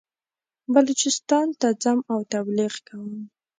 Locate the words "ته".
1.59-1.67